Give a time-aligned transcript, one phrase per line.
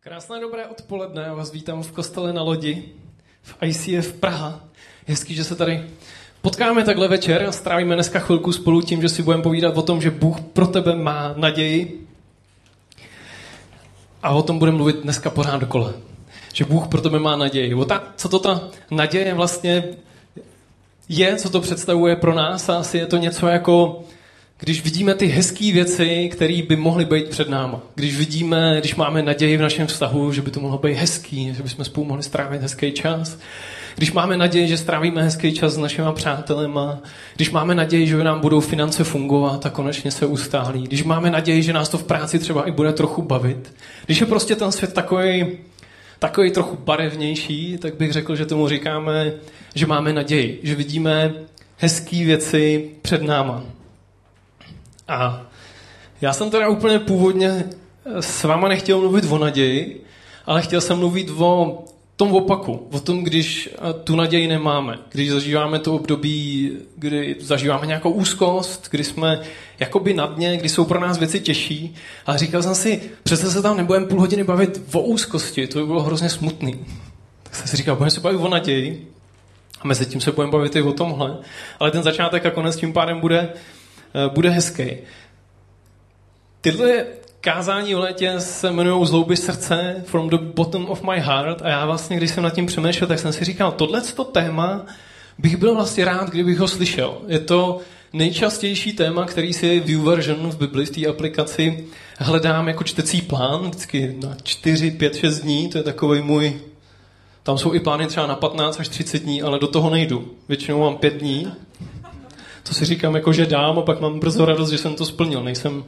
[0.00, 2.84] Krásné dobré odpoledne, já vás vítám v kostele na lodi
[3.42, 4.60] v ICF Praha.
[5.06, 5.86] Hezký, že se tady
[6.42, 10.00] potkáme takhle večer a strávíme dneska chvilku spolu tím, že si budeme povídat o tom,
[10.00, 12.06] že Bůh pro tebe má naději.
[14.22, 15.92] A o tom budeme mluvit dneska pořád dokola.
[16.52, 17.74] Že Bůh pro tebe má naději.
[17.74, 19.84] O ta, co to ta naděje vlastně
[21.08, 24.04] je, co to představuje pro nás a asi je to něco jako
[24.60, 27.80] když vidíme ty hezké věci, které by mohly být před náma.
[27.94, 31.62] Když vidíme, když máme naději v našem vztahu, že by to mohlo být hezký, že
[31.62, 33.38] bychom spolu mohli strávit hezký čas.
[33.96, 37.02] Když máme naději, že strávíme hezký čas s našimi přátelema,
[37.36, 41.62] když máme naději, že nám budou finance fungovat a konečně se ustálí, když máme naději,
[41.62, 43.74] že nás to v práci třeba i bude trochu bavit,
[44.06, 45.46] když je prostě ten svět takový,
[46.18, 49.32] takový trochu barevnější, tak bych řekl, že tomu říkáme,
[49.74, 51.34] že máme naději, že vidíme
[51.76, 53.64] hezké věci před náma.
[55.08, 55.46] A
[56.20, 57.64] já jsem teda úplně původně
[58.20, 60.04] s váma nechtěl mluvit o naději,
[60.46, 61.84] ale chtěl jsem mluvit o
[62.16, 63.70] tom opaku, o tom, když
[64.04, 69.40] tu naději nemáme, když zažíváme to období, kdy zažíváme nějakou úzkost, kdy jsme
[69.78, 71.94] jakoby na dně, kdy jsou pro nás věci těžší.
[72.26, 75.86] A říkal jsem si, přece se tam nebudeme půl hodiny bavit o úzkosti, to by
[75.86, 76.86] bylo hrozně smutný.
[77.42, 79.08] Tak jsem si říkal, budeme se bavit o naději
[79.80, 81.36] a mezi tím se budeme bavit i o tomhle.
[81.80, 83.77] Ale ten začátek a konec tím pádem bude, Eh,
[84.34, 84.90] bude hezký.
[86.60, 87.04] Tyhle
[87.40, 91.86] kázání v létě se jmenují Zlouby srdce, From the bottom of my heart a já
[91.86, 94.86] vlastně, když jsem nad tím přemýšlel, tak jsem si říkal, tohle téma
[95.38, 97.18] bych byl vlastně rád, kdybych ho slyšel.
[97.28, 97.80] Je to
[98.12, 101.84] nejčastější téma, který si v version v Bibli, v té aplikaci,
[102.18, 106.60] hledám jako čtecí plán, vždycky na 4, 5, 6 dní, to je takový můj,
[107.42, 110.34] tam jsou i plány třeba na 15 až 30 dní, ale do toho nejdu.
[110.48, 111.52] Většinou mám 5 dní
[112.62, 115.42] to si říkám jako, že dám a pak mám brzo radost, že jsem to splnil.
[115.42, 115.84] Nejsem,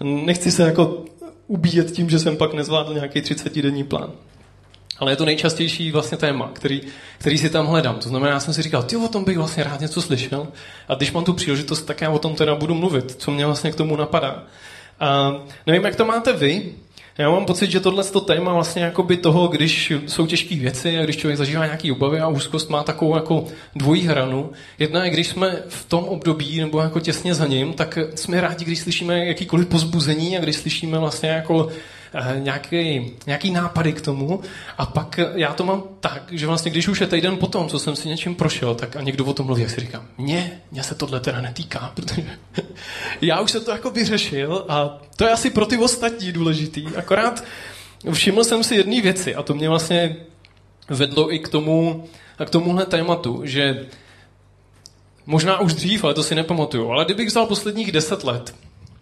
[0.00, 1.04] nechci se jako
[1.46, 4.10] ubíjet tím, že jsem pak nezvládl nějaký 30-denní plán.
[4.98, 6.80] Ale je to nejčastější vlastně téma, který,
[7.18, 7.94] který si tam hledám.
[7.94, 10.48] To znamená, já jsem si říkal, ty o tom bych vlastně rád něco slyšel.
[10.88, 13.72] A když mám tu příležitost, tak já o tom teda budu mluvit, co mě vlastně
[13.72, 14.42] k tomu napadá.
[15.00, 15.32] A
[15.66, 16.74] nevím, jak to máte vy,
[17.18, 21.04] já mám pocit, že tohle to téma vlastně jakoby toho, když jsou těžké věci a
[21.04, 23.44] když člověk zažívá nějaké obavy a úzkost, má takovou jako
[23.76, 24.50] dvojí hranu.
[24.78, 28.64] Jedna je, když jsme v tom období nebo jako těsně za ním, tak jsme rádi,
[28.64, 31.68] když slyšíme jakýkoliv pozbuzení a když slyšíme vlastně jako
[32.38, 34.40] nějaký, nějaký nápady k tomu.
[34.78, 37.96] A pak já to mám tak, že vlastně když už je týden potom, co jsem
[37.96, 40.94] si něčím prošel, tak a někdo o tom mluví, jak si říkám, mě, mě se
[40.94, 42.26] tohle teda netýká, protože
[43.20, 47.44] já už jsem to jako vyřešil a to je asi pro ty ostatní důležitý, akorát
[48.12, 50.16] všiml jsem si jedné věci a to mě vlastně
[50.88, 53.86] vedlo i k tomu, a k tomuhle tématu, že
[55.26, 58.54] možná už dřív, ale to si nepamatuju, ale kdybych vzal posledních deset let,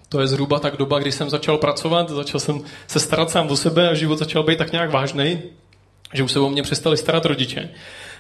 [0.09, 3.57] to je zhruba tak doba, kdy jsem začal pracovat, začal jsem se starat sám o
[3.57, 5.43] sebe a život začal být tak nějak vážný,
[6.15, 7.71] že už se o mě přestali starat rodiče.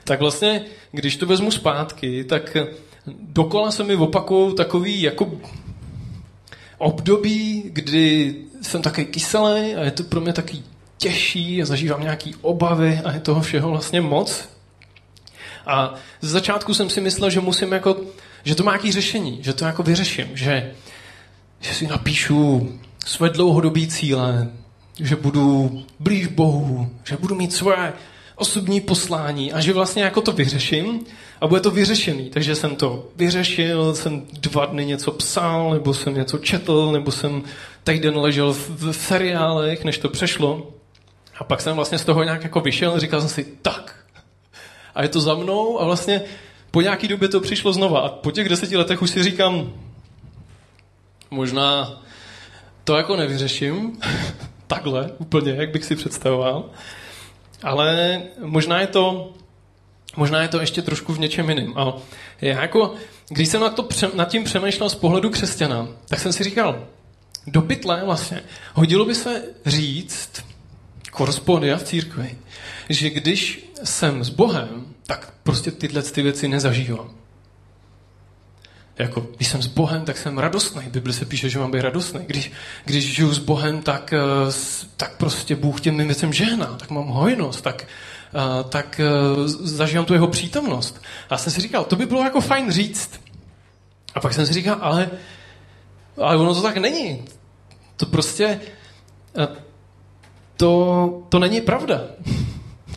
[0.04, 2.56] Tak vlastně, když to vezmu zpátky, tak
[3.22, 5.32] dokola se mi opakují takový jako
[6.78, 10.62] období, kdy jsem taky kyselý a je to pro mě taky
[10.98, 14.48] těžší a zažívám nějaký obavy a je toho všeho vlastně moc.
[15.66, 17.96] A z začátku jsem si myslel, že musím jako,
[18.44, 20.72] že to má nějaký řešení, že to jako vyřeším, že
[21.60, 22.72] že si napíšu
[23.06, 24.50] své dlouhodobé cíle,
[25.00, 27.92] že budu blíž Bohu, že budu mít svoje
[28.36, 31.00] osobní poslání a že vlastně jako to vyřeším
[31.40, 32.30] a bude to vyřešený.
[32.30, 37.42] Takže jsem to vyřešil, jsem dva dny něco psal, nebo jsem něco četl, nebo jsem
[37.84, 40.70] týden ležel v, v seriálech, než to přešlo.
[41.38, 43.94] A pak jsem vlastně z toho nějak jako vyšel a říkal jsem si, tak.
[44.94, 46.22] A je to za mnou a vlastně
[46.70, 48.00] po nějaký době to přišlo znova.
[48.00, 49.72] A po těch deseti letech už si říkám,
[51.30, 52.00] Možná
[52.84, 54.00] to jako nevyřeším
[54.66, 56.70] takhle úplně, jak bych si představoval,
[57.62, 59.32] ale možná je to,
[60.16, 61.72] možná je to ještě trošku v něčem jiném.
[61.76, 61.96] A
[62.40, 62.94] já jako,
[63.28, 66.84] když jsem nad, to, nad tím přemýšlel z pohledu křesťana, tak jsem si říkal,
[67.46, 68.42] do pytle vlastně,
[68.74, 70.44] hodilo by se říct,
[71.10, 72.38] korespondia v církvi,
[72.88, 77.17] že když jsem s Bohem, tak prostě tyhle ty věci nezažívám
[78.98, 80.82] jako, když jsem s Bohem, tak jsem radostný.
[80.90, 82.20] Bible se píše, že mám být radostný.
[82.26, 82.52] Když,
[82.84, 84.52] když žiju s Bohem, tak, eh,
[84.96, 87.84] tak prostě Bůh těm věcem žehná, tak mám hojnost, tak,
[88.34, 91.02] eh, tak eh, zažívám tu jeho přítomnost.
[91.30, 93.20] A jsem si říkal, to by bylo jako fajn říct.
[94.14, 95.10] A pak jsem si říkal, ale,
[96.16, 97.24] ale ono to tak není.
[97.96, 98.60] To prostě,
[100.56, 102.00] to, to není pravda.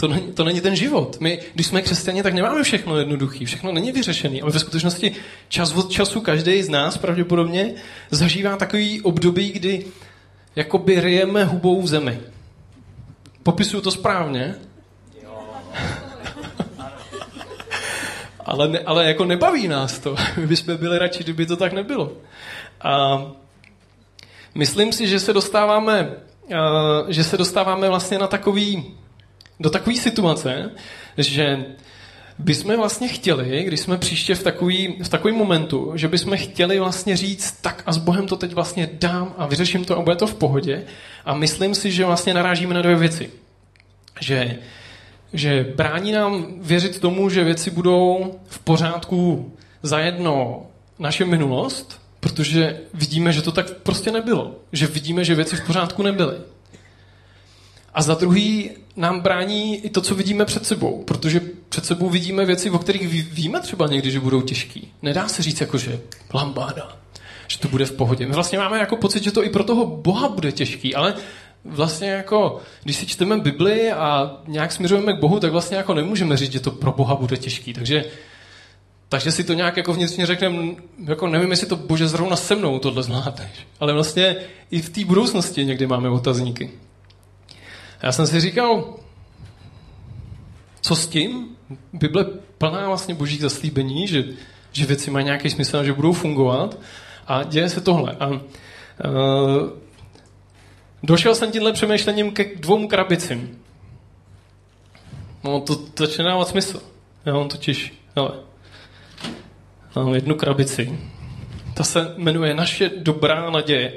[0.01, 1.17] To není, to není ten život.
[1.19, 4.41] My, když jsme křesťané, tak nemáme všechno jednoduché, všechno není vyřešené.
[4.41, 5.15] Ale ve skutečnosti
[5.49, 7.73] čas od času každý z nás pravděpodobně
[8.11, 9.85] zažívá takový období, kdy
[10.55, 12.19] jakoby ryjeme hubou v zemi.
[13.43, 14.55] Popisuju to správně?
[18.45, 20.15] ale, ne, ale jako nebaví nás to.
[20.37, 22.11] My bychom byli radši, kdyby to tak nebylo.
[22.81, 23.21] A
[24.55, 26.15] myslím si, že se dostáváme,
[27.07, 28.97] že se dostáváme vlastně na takový,
[29.61, 30.71] do takové situace,
[31.17, 31.65] že
[32.39, 37.17] bychom vlastně chtěli, když jsme příště v takový, v takový momentu, že bychom chtěli vlastně
[37.17, 40.27] říct, tak a s Bohem to teď vlastně dám a vyřeším to a bude to
[40.27, 40.83] v pohodě.
[41.25, 43.29] A myslím si, že vlastně narážíme na dvě věci.
[44.21, 44.59] Že,
[45.33, 49.53] že brání nám věřit tomu, že věci budou v pořádku
[49.83, 50.65] za jedno
[50.99, 54.55] naše minulost, protože vidíme, že to tak prostě nebylo.
[54.71, 56.35] Že vidíme, že věci v pořádku nebyly.
[57.93, 62.45] A za druhý nám brání i to, co vidíme před sebou, protože před sebou vidíme
[62.45, 64.91] věci, o kterých víme třeba někdy, že budou těžký.
[65.01, 65.99] Nedá se říct jako, že
[66.33, 66.97] lambáda,
[67.47, 68.27] že to bude v pohodě.
[68.27, 71.13] My vlastně máme jako pocit, že to i pro toho Boha bude těžký, ale
[71.65, 76.37] vlastně jako, když si čteme Bibli a nějak směřujeme k Bohu, tak vlastně jako nemůžeme
[76.37, 77.73] říct, že to pro Boha bude těžký.
[77.73, 78.05] Takže,
[79.09, 82.79] takže si to nějak jako vnitřně řekneme, jako nevím, jestli to Bože zrovna se mnou
[82.79, 83.67] tohle zvládneš.
[83.79, 84.35] Ale vlastně
[84.71, 86.71] i v té budoucnosti někdy máme otazníky.
[88.03, 88.93] Já jsem si říkal,
[90.81, 91.57] co s tím?
[91.93, 92.25] Bible
[92.57, 94.23] plná vlastně božích zaslíbení, že,
[94.71, 96.77] že věci mají nějaký smysl a že budou fungovat.
[97.27, 98.15] A děje se tohle.
[98.19, 98.39] A, uh,
[101.03, 103.59] došel jsem tímhle přemýšlením ke dvou krabicím.
[105.43, 106.81] No, to začne dávat smysl.
[107.25, 108.31] Já mám totiž, hele,
[109.95, 110.99] mám jednu krabici.
[111.73, 113.93] Ta se jmenuje Naše dobrá naděje.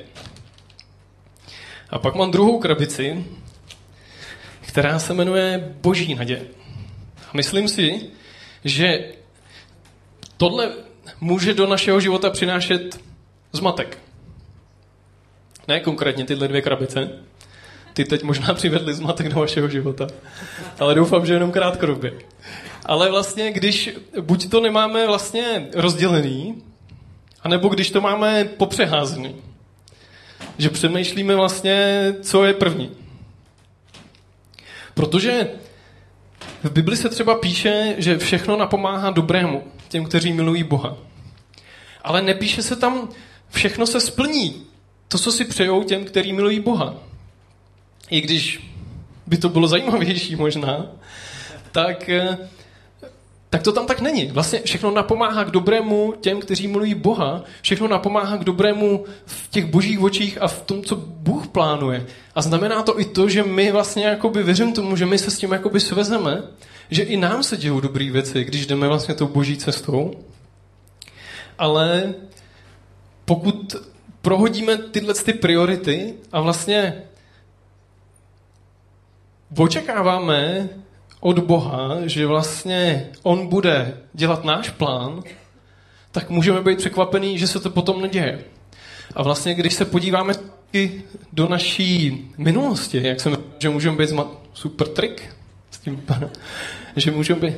[1.90, 3.24] A pak mám druhou krabici,
[4.74, 6.46] která se jmenuje Boží naděje.
[7.28, 8.00] A myslím si,
[8.64, 9.04] že
[10.36, 10.72] tohle
[11.20, 13.00] může do našeho života přinášet
[13.52, 13.98] zmatek.
[15.68, 17.10] Ne konkrétně tyhle dvě krabice.
[17.92, 20.06] Ty teď možná přivedli zmatek do vašeho života.
[20.78, 22.12] Ale doufám, že jenom krátkodobě.
[22.86, 23.90] Ale vlastně, když
[24.20, 26.62] buď to nemáme vlastně rozdělený,
[27.42, 29.36] anebo když to máme popřeházený.
[30.58, 33.03] Že přemýšlíme vlastně, co je první.
[34.94, 35.50] Protože
[36.62, 40.96] v Bibli se třeba píše, že všechno napomáhá dobrému, těm, kteří milují Boha.
[42.02, 43.08] Ale nepíše se tam,
[43.50, 44.62] všechno se splní.
[45.08, 46.94] To, co si přejou těm, kteří milují Boha.
[48.11, 48.70] I když
[49.26, 50.87] by to bylo zajímavější možná,
[51.73, 52.38] tak eh,
[53.54, 54.26] tak to tam tak není.
[54.26, 57.44] Vlastně všechno napomáhá k dobrému těm, kteří milují Boha.
[57.62, 62.06] Všechno napomáhá k dobrému v těch božích očích a v tom, co Bůh plánuje.
[62.34, 65.38] A znamená to i to, že my vlastně jakoby věřím tomu, že my se s
[65.38, 66.42] tím jakoby svezeme,
[66.90, 70.14] že i nám se dějou dobré věci, když jdeme vlastně tou boží cestou.
[71.58, 72.14] Ale
[73.24, 73.76] pokud
[74.22, 77.02] prohodíme tyhle ty priority a vlastně
[79.56, 80.68] očekáváme,
[81.24, 85.22] od Boha, že vlastně On bude dělat náš plán,
[86.10, 88.44] tak můžeme být překvapený, že se to potom neděje.
[89.14, 90.34] A vlastně, když se podíváme
[91.32, 94.10] do naší minulosti, jak jsem že můžeme být
[94.52, 95.34] super trik
[95.70, 96.02] s tím,
[96.96, 97.54] že můžeme být...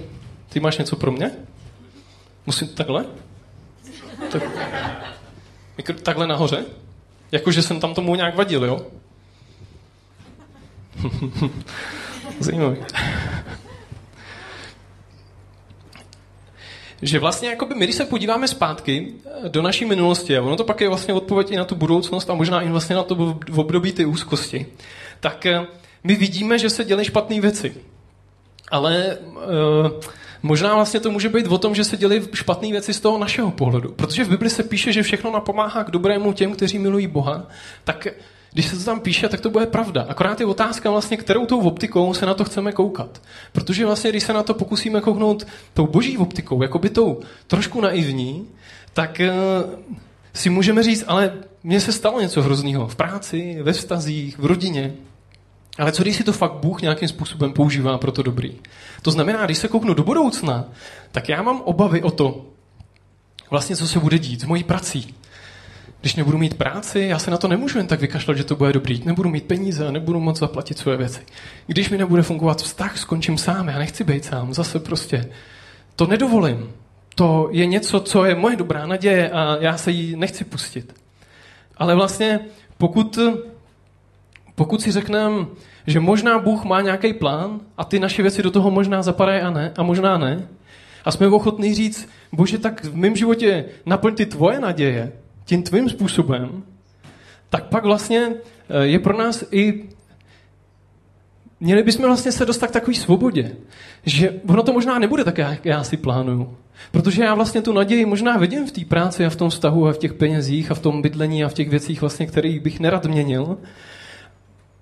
[0.48, 1.30] Ty máš něco pro mě?
[2.46, 3.04] Musím takhle?
[4.32, 4.42] Tak,
[6.02, 6.64] takhle nahoře?
[7.32, 8.86] Jakože jsem tam tomu nějak vadil, jo?
[12.40, 12.76] Zajímavý.
[17.02, 19.12] Že vlastně jakoby my, když se podíváme zpátky
[19.44, 22.30] eh, do naší minulosti, a ono to pak je vlastně odpověď i na tu budoucnost
[22.30, 23.14] a možná i vlastně na to
[23.48, 24.66] v období ty úzkosti,
[25.20, 25.66] tak eh,
[26.04, 27.74] my vidíme, že se dělají špatné věci.
[28.70, 29.90] Ale uh,
[30.42, 33.50] možná vlastně to může být o tom, že se dělají špatné věci z toho našeho
[33.50, 33.92] pohledu.
[33.92, 37.46] Protože v Bibli se píše, že všechno napomáhá k dobrému těm, kteří milují Boha,
[37.84, 38.06] tak
[38.52, 40.06] když se to tam píše, tak to bude pravda.
[40.08, 43.22] Akorát je otázka vlastně, kterou tou optikou se na to chceme koukat.
[43.52, 47.80] Protože vlastně, když se na to pokusíme kouknout tou boží optikou, jako by tou trošku
[47.80, 48.48] naivní,
[48.92, 49.70] tak uh,
[50.34, 51.32] si můžeme říct, ale
[51.64, 54.94] mně se stalo něco hrozného v práci, ve vztazích, v rodině.
[55.78, 58.52] Ale co když si to fakt Bůh nějakým způsobem používá pro to dobrý?
[59.02, 60.64] To znamená, když se kouknu do budoucna,
[61.12, 62.46] tak já mám obavy o to,
[63.50, 65.14] vlastně co se bude dít s mojí prací,
[66.00, 68.72] když nebudu mít práci, já se na to nemůžu jen tak vykašlat, že to bude
[68.72, 69.02] dobrý.
[69.04, 71.20] Nebudu mít peníze a nebudu moc zaplatit své věci.
[71.66, 73.68] Když mi nebude fungovat vztah, skončím sám.
[73.68, 74.54] Já nechci být sám.
[74.54, 75.30] Zase prostě
[75.96, 76.70] to nedovolím.
[77.14, 80.94] To je něco, co je moje dobrá naděje a já se jí nechci pustit.
[81.76, 82.40] Ale vlastně,
[82.78, 83.18] pokud,
[84.54, 85.46] pokud si řekneme,
[85.86, 89.50] že možná Bůh má nějaký plán a ty naše věci do toho možná zapadají a
[89.50, 90.48] ne, a možná ne,
[91.04, 95.12] a jsme ochotní říct, bože, tak v mém životě naplň ty tvoje naděje,
[95.46, 96.62] tím tvým způsobem,
[97.50, 98.28] tak pak vlastně
[98.68, 99.84] eh, je pro nás i
[101.60, 103.52] měli bychom vlastně se dostat k takové svobodě,
[104.06, 106.56] že ono to možná nebude tak, jak já si plánuju.
[106.90, 109.92] Protože já vlastně tu naději možná vidím v té práci a v tom vztahu a
[109.92, 113.06] v těch penězích a v tom bydlení a v těch věcích, vlastně, kterých bych nerad
[113.06, 113.58] měnil.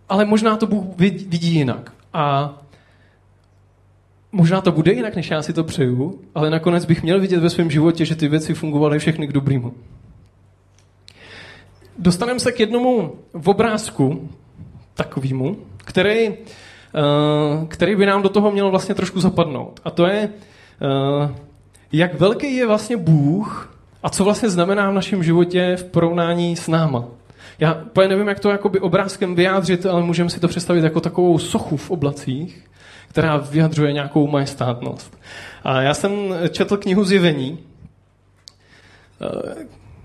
[0.09, 1.92] Ale možná to Bůh vidí jinak.
[2.12, 2.54] A
[4.33, 7.50] možná to bude jinak, než já si to přeju, ale nakonec bych měl vidět ve
[7.50, 9.75] svém životě, že ty věci fungovaly všechny k dobrému.
[11.98, 14.28] Dostaneme se k jednomu v obrázku,
[14.94, 16.34] takovýmu, který, uh,
[17.68, 19.80] který by nám do toho měl vlastně trošku zapadnout.
[19.84, 21.30] A to je, uh,
[21.92, 26.68] jak velký je vlastně Bůh a co vlastně znamená v našem životě v porovnání s
[26.68, 27.04] náma.
[27.58, 31.38] Já úplně nevím, jak to jakoby obrázkem vyjádřit, ale můžeme si to představit jako takovou
[31.38, 32.70] sochu v oblacích,
[33.08, 35.18] která vyjadřuje nějakou majestátnost.
[35.64, 36.12] A já jsem
[36.50, 37.58] četl knihu Zjevení.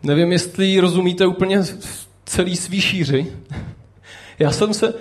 [0.03, 1.59] Nevím, jestli rozumíte úplně
[2.25, 3.27] celý svý šíři.
[4.39, 4.93] Já jsem se,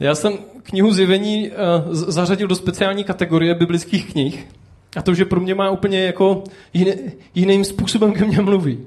[0.00, 1.54] já jsem knihu Zjevení uh,
[1.94, 4.46] zařadil do speciální kategorie biblických knih.
[4.96, 6.44] A to, že pro mě má úplně jako
[6.74, 6.92] jiný,
[7.34, 8.78] jiným způsobem ke mně mluví.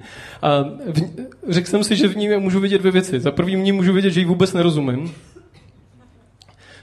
[0.41, 1.01] A v,
[1.49, 3.19] řekl jsem si, že v ní můžu vidět dvě věci.
[3.19, 5.13] Za první v ní můžu vidět, že ji vůbec nerozumím.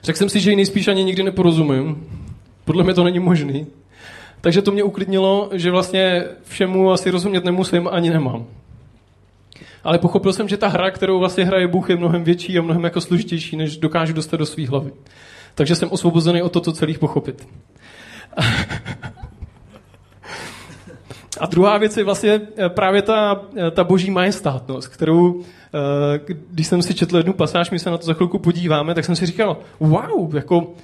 [0.02, 2.06] Řekl jsem si, že ji nejspíš ani nikdy neporozumím.
[2.64, 3.66] Podle mě to není možný.
[4.40, 8.46] Takže to mě uklidnilo, že vlastně všemu asi rozumět nemusím, ani nemám.
[9.84, 12.84] Ale pochopil jsem, že ta hra, kterou vlastně hraje Bůh, je mnohem větší a mnohem
[12.84, 14.92] jako složitější, než dokážu dostat do svých hlavy.
[15.54, 17.48] Takže jsem osvobozený o toto celých pochopit.
[21.40, 26.66] A druhá věc je vlastně eh, právě ta, eh, ta boží majestátnost, kterou, eh, když
[26.66, 29.26] jsem si četl jednu pasáž, my se na to za chvilku podíváme, tak jsem si
[29.26, 30.74] říkal, wow, jako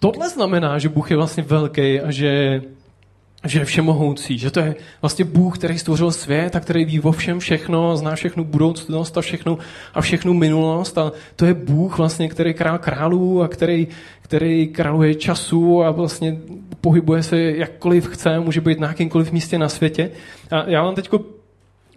[0.00, 2.60] tohle znamená, že Bůh je vlastně velký a že
[3.48, 7.12] že je všemohoucí, že to je vlastně Bůh, který stvořil svět a který ví o
[7.12, 9.58] všem všechno, zná všechnu budoucnost a všechnu,
[9.94, 13.88] a všechnu minulost a to je Bůh vlastně, který král králů a který,
[14.22, 16.38] který králuje času a vlastně
[16.80, 20.10] pohybuje se jakkoliv chce, může být na jakýmkoliv místě na světě.
[20.50, 21.10] A já vám teď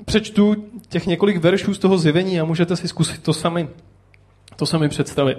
[0.06, 0.56] přečtu
[0.89, 3.68] těch několik veršů z toho zjevení a můžete si zkusit to sami,
[4.56, 5.38] to sami představit.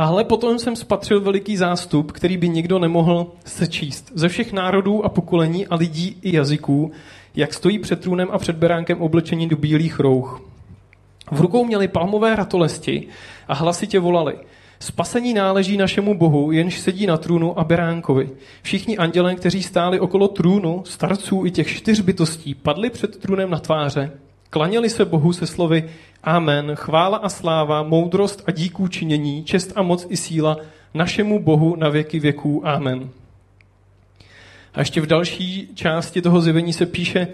[0.00, 4.12] Ale potom jsem spatřil veliký zástup, který by nikdo nemohl sečíst.
[4.14, 6.92] Ze všech národů a pokolení a lidí i jazyků,
[7.36, 10.42] jak stojí před trůnem a před beránkem oblečení do bílých rouch.
[11.30, 13.06] V rukou měli palmové ratolesti
[13.48, 14.38] a hlasitě volali.
[14.80, 18.30] Spasení náleží našemu Bohu, jenž sedí na trůnu a beránkovi.
[18.62, 23.58] Všichni andělé, kteří stáli okolo trůnu, starců i těch čtyř bytostí, padli před trůnem na
[23.58, 24.12] tváře
[24.50, 25.90] Klaněli se Bohu se slovy
[26.24, 30.56] Amen, chvála a sláva, moudrost a díků činění, čest a moc i síla
[30.94, 32.68] našemu Bohu na věky věků.
[32.68, 33.10] Amen.
[34.74, 37.28] A ještě v další části toho zjevení se píše,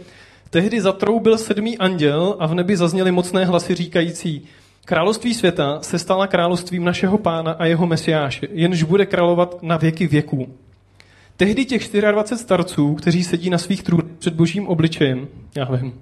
[0.50, 4.42] tehdy zatroubil sedmý anděl a v nebi zazněly mocné hlasy říkající,
[4.84, 10.06] království světa se stala královstvím našeho pána a jeho mesiáše, jenž bude královat na věky
[10.06, 10.54] věků.
[11.36, 15.92] Tehdy těch 24 starců, kteří sedí na svých trůnech před božím obličejem, já vím,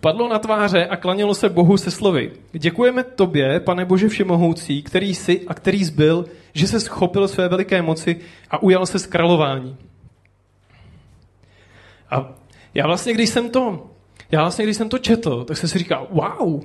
[0.00, 2.32] Padlo na tváře a klanělo se Bohu se slovy.
[2.52, 7.82] Děkujeme tobě, pane Bože všemohoucí, který jsi a který zbyl, že se schopil své veliké
[7.82, 8.16] moci
[8.50, 9.76] a ujal se z králování.
[12.10, 12.32] A
[12.74, 13.86] já vlastně, když jsem to,
[14.30, 16.62] já vlastně, když jsem to četl, tak jsem si říkal, wow,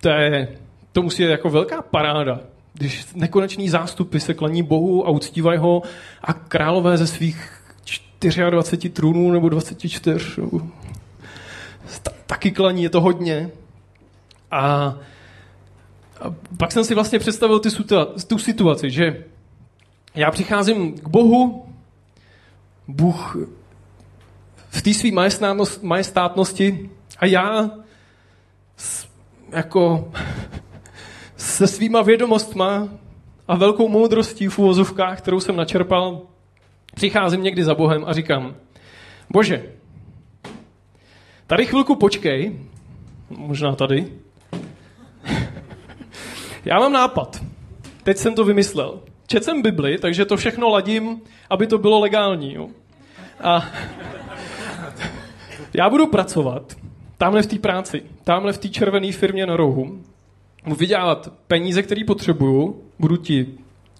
[0.00, 0.58] to, je,
[0.92, 2.40] to musí být jako velká paráda,
[2.74, 5.82] když nekonečný zástupy se klaní Bohu a uctívají ho
[6.22, 7.52] a králové ze svých
[8.50, 10.00] 24 trůnů nebo 24
[12.38, 13.50] nebo taky klaní, je to hodně.
[14.50, 14.94] A,
[16.20, 17.68] a pak jsem si vlastně představil ty,
[18.26, 19.24] tu situaci, že
[20.14, 21.66] já přicházím k Bohu,
[22.88, 23.36] Bůh
[24.70, 25.10] v té své
[25.82, 27.70] majestátnosti a já
[28.76, 29.08] s,
[29.50, 30.12] jako
[31.36, 32.88] se svýma vědomostma
[33.48, 36.22] a velkou moudrostí v uvozovkách, kterou jsem načerpal,
[36.94, 38.54] přicházím někdy za Bohem a říkám,
[39.30, 39.77] Bože,
[41.48, 42.58] Tady chvilku počkej,
[43.30, 44.06] možná tady.
[46.64, 47.44] Já mám nápad.
[48.02, 49.00] Teď jsem to vymyslel.
[49.26, 52.54] Četl jsem Bibli, takže to všechno ladím, aby to bylo legální.
[52.54, 52.68] Jo?
[53.40, 53.66] A
[55.74, 56.76] já budu pracovat
[57.18, 60.02] tamhle v té práci, tamhle v té červené firmě na rohu.
[60.64, 63.46] Budu vydělávat peníze, které potřebuju, budu ti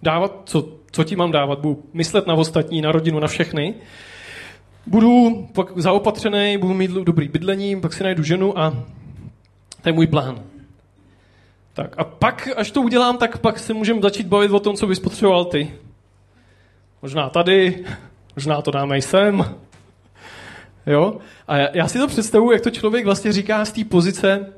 [0.02, 3.74] dávat, co, co ti mám dávat, budu myslet na ostatní, na rodinu, na všechny
[4.88, 8.70] budu pak zaopatřený, budu mít dobrý bydlení, pak si najdu ženu a
[9.82, 10.42] to je můj plán.
[11.74, 14.86] Tak a pak, až to udělám, tak pak se můžeme začít bavit o tom, co
[14.86, 15.70] bys potřeboval ty.
[17.02, 17.84] Možná tady,
[18.36, 19.54] možná to dáme i sem.
[20.86, 21.18] Jo?
[21.48, 24.52] A já, já si to představuji, jak to člověk vlastně říká z té pozice,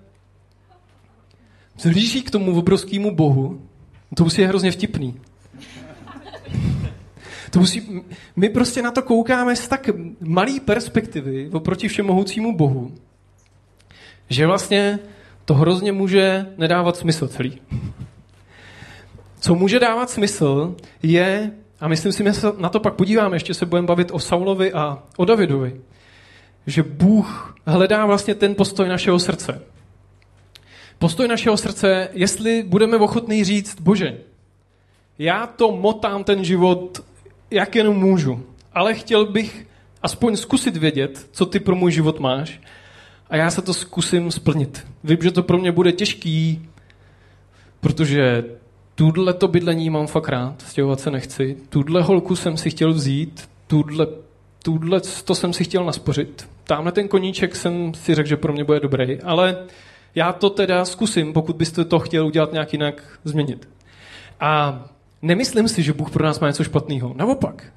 [1.78, 3.62] zhlíží k tomu obrovskému bohu,
[4.16, 5.20] to musí je hrozně vtipný.
[7.50, 8.02] To musí,
[8.36, 9.90] my prostě na to koukáme z tak
[10.20, 12.94] malý perspektivy oproti všemohoucímu bohu,
[14.28, 14.98] že vlastně
[15.44, 17.60] to hrozně může nedávat smysl celý.
[19.40, 23.54] Co může dávat smysl, je, a myslím si, že se na to pak podíváme, ještě
[23.54, 25.80] se budeme bavit o Saulovi a o Davidovi,
[26.66, 29.62] že Bůh hledá vlastně ten postoj našeho srdce.
[30.98, 34.18] Postoj našeho srdce, jestli budeme ochotní říct, bože,
[35.18, 37.00] já to motám ten život,
[37.50, 38.42] jak jenom můžu,
[38.72, 39.66] ale chtěl bych
[40.02, 42.60] aspoň zkusit vědět, co ty pro můj život máš
[43.30, 44.86] a já se to zkusím splnit.
[45.04, 46.68] Vím, že to pro mě bude těžký,
[47.80, 48.44] protože
[48.94, 53.48] tuhle to bydlení mám fakt rád, stěhovat se nechci, tuhle holku jsem si chtěl vzít,
[53.66, 54.06] tuhle,
[54.62, 58.64] tuhle to jsem si chtěl naspořit, tamhle ten koníček jsem si řekl, že pro mě
[58.64, 59.56] bude dobrý, ale
[60.14, 63.68] já to teda zkusím, pokud byste to chtěl udělat nějak jinak, změnit.
[64.40, 64.82] A
[65.22, 67.14] nemyslím si, že Bůh pro nás má něco špatného.
[67.16, 67.72] Naopak.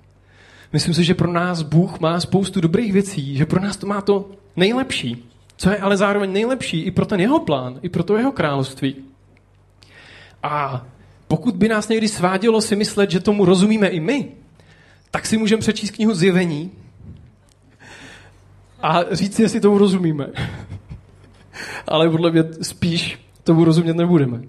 [0.73, 4.01] Myslím si, že pro nás Bůh má spoustu dobrých věcí, že pro nás to má
[4.01, 5.29] to nejlepší.
[5.57, 8.95] Co je ale zároveň nejlepší i pro ten jeho plán, i pro to jeho království.
[10.43, 10.85] A
[11.27, 14.31] pokud by nás někdy svádělo si myslet, že tomu rozumíme i my,
[15.11, 16.71] tak si můžeme přečíst knihu Zjevení
[18.81, 20.27] a říct si, jestli tomu rozumíme.
[21.87, 24.41] Ale podle mě spíš tomu rozumět nebudeme.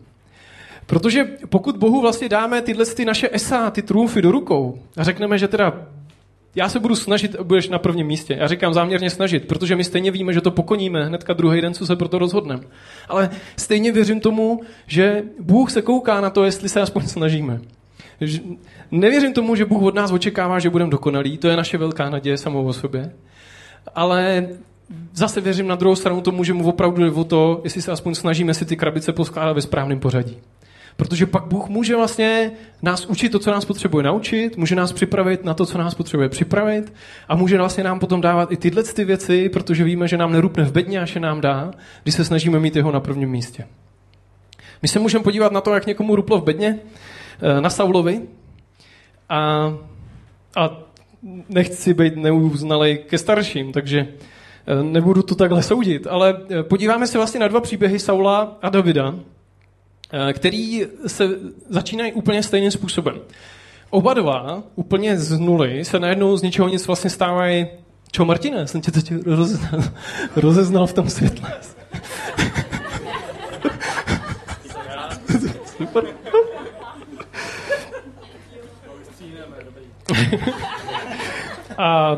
[0.86, 5.38] Protože pokud Bohu vlastně dáme tyhle ty naše esa, ty trumfy do rukou a řekneme,
[5.38, 5.86] že teda
[6.54, 8.36] já se budu snažit, budeš na prvním místě.
[8.40, 11.86] Já říkám záměrně snažit, protože my stejně víme, že to pokoníme hnedka druhý den, co
[11.86, 12.62] se proto rozhodneme.
[13.08, 17.60] Ale stejně věřím tomu, že Bůh se kouká na to, jestli se aspoň snažíme.
[18.90, 22.38] Nevěřím tomu, že Bůh od nás očekává, že budeme dokonalí, to je naše velká naděje
[22.38, 23.12] samou o sobě.
[23.94, 24.48] Ale
[25.14, 28.14] zase věřím na druhou stranu tomu, že mu opravdu jde o to, jestli se aspoň
[28.14, 30.38] snažíme si ty krabice poskládat ve správném pořadí.
[30.96, 35.44] Protože pak Bůh může vlastně nás učit to, co nás potřebuje naučit, může nás připravit
[35.44, 36.92] na to, co nás potřebuje připravit
[37.28, 40.64] a může vlastně nám potom dávat i tyhle ty věci, protože víme, že nám nerupne
[40.64, 41.70] v bedně, až je nám dá,
[42.02, 43.66] když se snažíme mít jeho na prvním místě.
[44.82, 46.78] My se můžeme podívat na to, jak někomu ruplo v bedně,
[47.42, 48.20] eh, na Saulovi
[49.28, 49.72] a,
[50.56, 50.78] a
[51.48, 53.98] nechci být neuznalej ke starším, takže
[54.66, 58.68] eh, nebudu to takhle soudit, ale eh, podíváme se vlastně na dva příběhy Saula a
[58.68, 59.14] Davida,
[60.32, 61.28] který se
[61.68, 63.20] začínají úplně stejným způsobem.
[63.90, 67.66] Oba dva, úplně z nuly, se najednou z ničeho nic vlastně stávají
[68.12, 69.82] Čo, Martine, jsem tě teď rozeznal,
[70.36, 71.52] rozeznal v tom světle.
[75.76, 76.04] Super.
[81.78, 82.16] A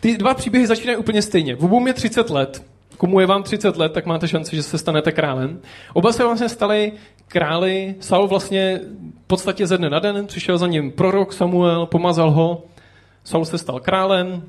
[0.00, 1.54] ty dva příběhy začínají úplně stejně.
[1.54, 2.69] V obou je 30 let
[3.00, 5.60] komu je vám 30 let, tak máte šanci, že se stanete králem.
[5.92, 6.92] Oba se vlastně stali
[7.28, 7.94] králi.
[8.00, 8.80] Saul vlastně
[9.24, 12.62] v podstatě ze dne na den přišel za ním prorok Samuel, pomazal ho.
[13.24, 14.42] Saul se stal králem,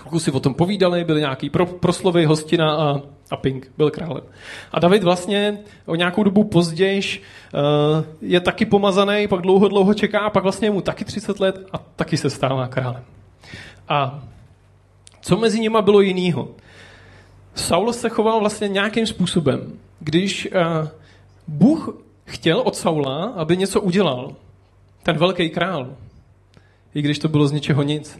[0.00, 4.24] chvilku si o tom povídali, byly nějaký pro, proslovy, hostina a, a Pink byl králem.
[4.72, 10.18] A David vlastně o nějakou dobu později uh, je taky pomazaný, pak dlouho, dlouho čeká
[10.20, 13.04] a pak vlastně mu taky 30 let a taky se stává králem.
[13.88, 14.22] A
[15.20, 16.48] co mezi nimi bylo jinýho?
[17.54, 19.72] Saul se choval vlastně nějakým způsobem.
[20.00, 20.88] Když uh,
[21.48, 24.34] Bůh chtěl od Saula, aby něco udělal,
[25.02, 25.94] ten velký král,
[26.94, 28.18] i když to bylo z ničeho nic,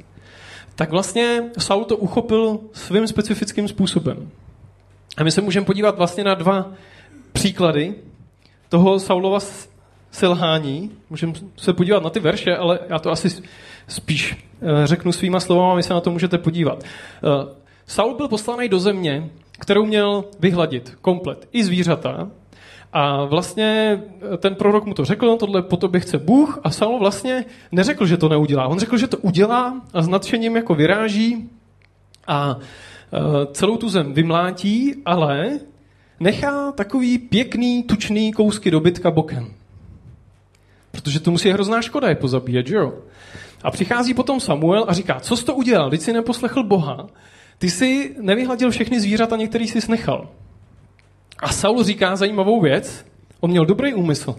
[0.75, 4.31] tak vlastně Saul to uchopil svým specifickým způsobem.
[5.16, 6.73] A my se můžeme podívat vlastně na dva
[7.33, 7.95] příklady
[8.69, 9.38] toho Saulova
[10.11, 10.90] selhání.
[11.11, 13.43] Můžeme se podívat na ty verše, ale já to asi
[13.88, 16.85] spíš eh, řeknu svýma slovama, my se na to můžete podívat.
[17.90, 21.48] Eh, Saul byl poslaný do země, kterou měl vyhladit komplet.
[21.53, 22.31] I zvířata.
[22.92, 24.03] A vlastně
[24.38, 28.16] ten prorok mu to řekl, tohle po tobě chce Bůh a Saul vlastně neřekl, že
[28.16, 28.66] to neudělá.
[28.66, 31.50] On řekl, že to udělá a s nadšením jako vyráží
[32.26, 35.59] a e, celou tu zem vymlátí, ale
[36.20, 39.55] nechá takový pěkný, tučný kousky dobytka bokem.
[40.90, 42.92] Protože to musí je hrozná škoda je pozabíjet, že jo?
[43.62, 47.07] A přichází potom Samuel a říká, co jsi to udělal, když jsi neposlechl Boha
[47.61, 50.29] ty jsi nevyhladil všechny zvířata, některý jsi snechal.
[51.38, 53.07] A Saul říká zajímavou věc.
[53.40, 54.37] On měl dobrý úmysl.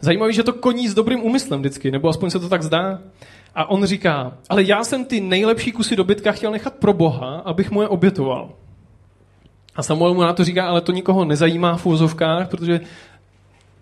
[0.00, 3.00] Zajímavý, že to koní s dobrým úmyslem vždycky, nebo aspoň se to tak zdá.
[3.54, 7.70] A on říká, ale já jsem ty nejlepší kusy dobytka chtěl nechat pro Boha, abych
[7.70, 8.50] mu je obětoval.
[9.76, 12.80] A Samuel mu na to říká, ale to nikoho nezajímá v úzovkách, protože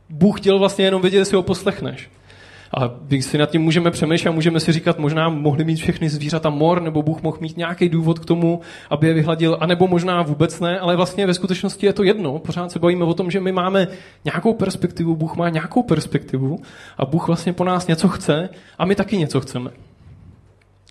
[0.09, 2.11] Bůh chtěl vlastně jenom vědět, jestli ho poslechneš.
[2.79, 6.51] A když si nad tím můžeme přemýšlet můžeme si říkat, možná mohli mít všechny zvířata
[6.51, 10.61] mor, nebo Bůh mohl mít nějaký důvod k tomu, aby je vyhladil, anebo možná vůbec
[10.61, 12.39] ne, ale vlastně ve skutečnosti je to jedno.
[12.39, 13.89] Pořád se bavíme o tom, že my máme
[14.25, 16.61] nějakou perspektivu, Bůh má nějakou perspektivu
[16.99, 19.71] a Bůh vlastně po nás něco chce a my taky něco chceme.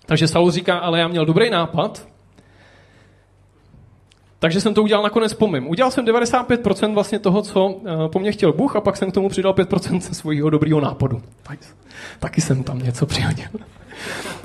[0.05, 2.07] Takže Saul říká, ale já měl dobrý nápad,
[4.39, 5.67] takže jsem to udělal nakonec po mým.
[5.67, 9.13] Udělal jsem 95% vlastně toho, co eh, po mně chtěl Bůh a pak jsem k
[9.13, 11.21] tomu přidal 5% svého dobrýho nápadu.
[12.19, 13.47] Taky jsem tam něco přihodil.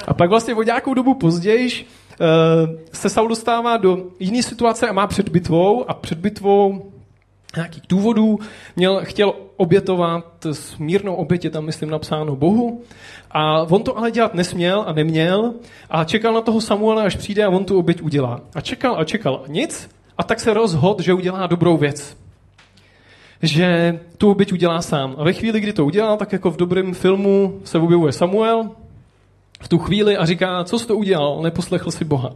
[0.06, 2.26] A pak vlastně o nějakou dobu později eh,
[2.92, 6.92] se Saul dostává do jiné situace a má před bitvou a před bitvou
[7.56, 8.38] nějakých důvodů
[8.76, 12.82] měl, chtěl obětovat smírnou obětě, tam myslím napsáno Bohu.
[13.30, 15.54] A on to ale dělat nesměl a neměl
[15.90, 18.40] a čekal na toho Samuela, až přijde a on tu oběť udělá.
[18.54, 19.90] A čekal a čekal a nic.
[20.18, 22.16] A tak se rozhodl, že udělá dobrou věc.
[23.42, 25.14] Že tu oběť udělá sám.
[25.18, 28.70] A ve chvíli, kdy to udělal, tak jako v dobrém filmu se objevuje Samuel
[29.60, 32.30] v tu chvíli a říká, co jsi to udělal, neposlechl si Boha.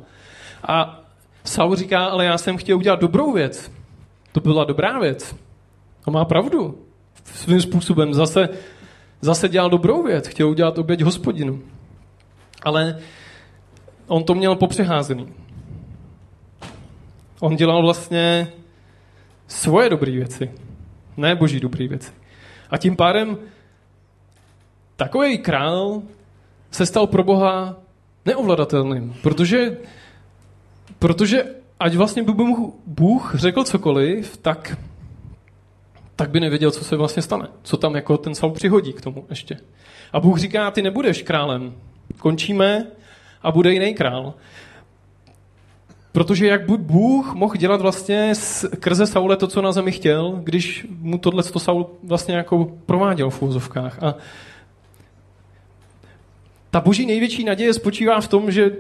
[0.68, 1.00] A
[1.44, 3.70] Saul říká, ale já jsem chtěl udělat dobrou věc.
[4.32, 5.36] To byla dobrá věc.
[6.04, 6.78] A má pravdu.
[7.24, 8.48] Svým způsobem zase,
[9.20, 10.26] zase dělal dobrou věc.
[10.26, 11.62] Chtěl udělat oběť hospodinu.
[12.62, 12.98] Ale
[14.06, 15.28] on to měl popřeházený.
[17.40, 18.52] On dělal vlastně
[19.46, 20.50] svoje dobré věci,
[21.16, 22.12] ne boží dobré věci.
[22.70, 23.38] A tím pádem
[24.96, 26.02] takový král
[26.70, 27.76] se stal pro Boha
[28.26, 29.76] neovladatelným, protože,
[30.98, 31.44] protože
[31.80, 34.76] ať vlastně by mu Bůh řekl cokoliv, tak,
[36.16, 37.48] tak by nevěděl, co se vlastně stane.
[37.62, 39.56] Co tam jako ten Saul přihodí k tomu ještě.
[40.12, 41.74] A Bůh říká, ty nebudeš králem.
[42.18, 42.86] Končíme
[43.42, 44.34] a bude jiný král.
[46.12, 51.18] Protože jak Bůh mohl dělat vlastně skrze Saule to, co na zemi chtěl, když mu
[51.18, 54.02] tohle to Saul vlastně jako prováděl v úzovkách.
[54.02, 54.14] A
[56.70, 58.70] ta boží největší naděje spočívá v tom, že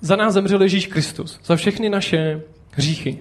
[0.00, 3.18] za nás zemřel Ježíš Kristus, za všechny naše hříchy.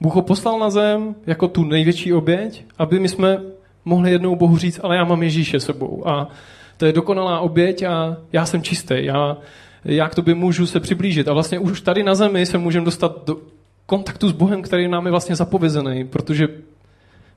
[0.00, 3.40] Bůh ho poslal na zem jako tu největší oběť, aby my jsme
[3.84, 6.28] mohli jednou Bohu říct, ale já mám Ježíše sebou a
[6.76, 9.36] to je dokonalá oběť a já jsem čistý, já,
[9.84, 11.28] já k tobě můžu se přiblížit.
[11.28, 13.36] A vlastně už tady na zemi se můžeme dostat do
[13.86, 16.48] kontaktu s Bohem, který nám je vlastně zapovězený, protože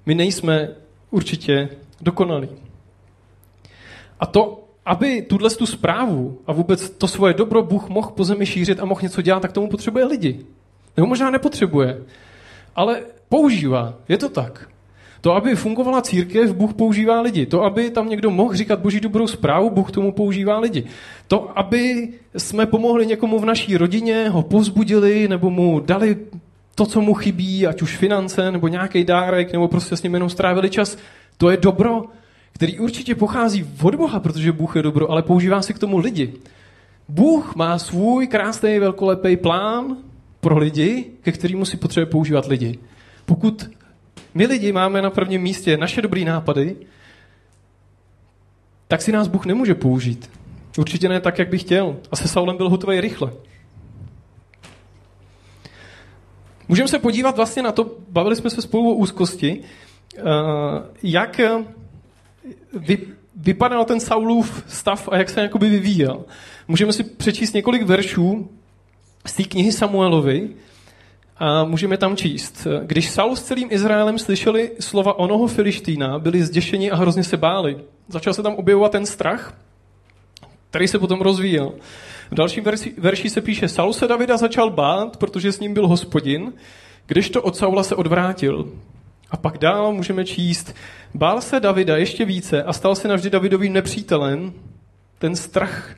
[0.06, 0.70] my nejsme
[1.12, 1.70] určitě
[2.02, 2.50] dokonalí.
[4.20, 8.46] A to aby tuhle tu zprávu a vůbec to svoje dobro Bůh mohl po zemi
[8.46, 10.40] šířit a mohl něco dělat, tak tomu potřebuje lidi.
[10.98, 12.02] Nebo možná nepotřebuje,
[12.76, 13.94] ale používá.
[14.10, 14.70] Je to tak.
[15.22, 17.46] To, aby fungovala církev, Bůh používá lidi.
[17.46, 20.84] To, aby tam někdo mohl říkat boží dobrou zprávu, Bůh tomu používá lidi.
[21.28, 26.18] To, aby jsme pomohli někomu v naší rodině, ho povzbudili, nebo mu dali
[26.76, 30.30] to, co mu chybí, ať už finance, nebo nějaký dárek, nebo prostě s ním jenom
[30.30, 30.98] strávili čas,
[31.38, 32.04] to je dobro,
[32.52, 36.34] který určitě pochází od Boha, protože Bůh je dobro, ale používá si k tomu lidi.
[37.10, 39.98] Bůh má svůj krásný velkolepý plán
[40.40, 42.80] pro lidi, ke kterému si potřebuje používat lidi.
[43.26, 43.70] Pokud
[44.34, 46.76] my lidi máme na prvním místě naše dobrý nápady,
[48.88, 50.30] tak si nás Bůh nemůže použít.
[50.78, 51.96] Určitě ne tak, jak by chtěl.
[52.12, 53.32] A se Saulem byl hotový rychle.
[56.68, 59.62] Můžeme se podívat vlastně na to, bavili jsme se spolu o úzkosti,
[60.18, 60.22] eh,
[61.04, 61.40] jak
[62.74, 62.98] vy,
[63.36, 66.26] vypadal ten Saulův stav a jak se jakoby vyvíjel.
[66.68, 68.50] Můžeme si přečíst několik veršů
[69.26, 70.50] z té knihy Samuelovi
[71.38, 72.68] a můžeme tam číst.
[72.84, 77.78] Když Saul s celým Izraelem slyšeli slova onoho Filištína, byli zděšeni a hrozně se báli.
[78.08, 79.58] Začal se tam objevovat ten strach,
[80.70, 81.74] který se potom rozvíjel.
[82.32, 85.88] V dalším verši, verši se píše, Saul se Davida začal bát, protože s ním byl
[85.88, 86.54] hospodin,
[87.08, 88.72] když to od Saula se odvrátil.
[89.32, 90.76] A pak dál můžeme číst,
[91.14, 94.54] bál se Davida ještě více a stal se navždy Davidovým nepřítelem.
[95.20, 95.96] Ten strach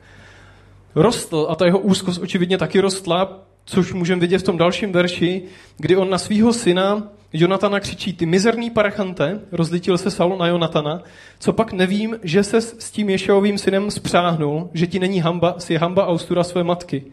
[0.94, 5.42] rostl a ta jeho úzkost očividně taky rostla, což můžeme vidět v tom dalším verši,
[5.78, 11.02] kdy on na svého syna Jonatana křičí, ty mizerný parachante, rozlitil se Saul na Jonatana,
[11.38, 15.76] co pak nevím, že se s tím Ješovým synem spřáhnul, že ti není hamba, si
[15.76, 17.04] hamba a ostuda své matky.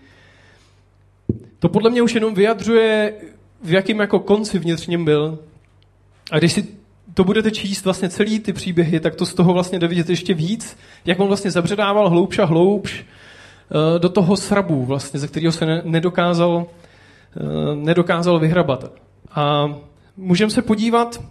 [1.59, 3.13] To podle mě už jenom vyjadřuje,
[3.63, 5.39] v jakým jako konci vnitřním byl.
[6.31, 6.67] A když si
[7.13, 10.77] to budete číst vlastně celý ty příběhy, tak to z toho vlastně jde ještě víc,
[11.05, 15.81] jak on vlastně zabředával hloubš a hloubš eh, do toho srabu, vlastně, ze kterého se
[15.83, 18.91] nedokázal, eh, nedokázal vyhrabat.
[19.31, 19.65] A
[20.17, 21.23] můžeme se podívat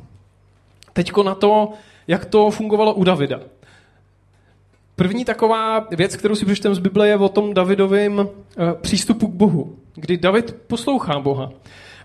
[0.93, 1.73] teď na to,
[2.09, 3.41] jak to fungovalo u Davida.
[4.97, 9.35] První taková věc, kterou si přečteme z Bible, je o tom Davidovém eh, přístupu k
[9.35, 11.51] Bohu, kdy David poslouchá Boha.